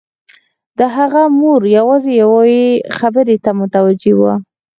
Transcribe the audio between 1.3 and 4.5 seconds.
مور يوازې يوې خبرې ته متوجه وه.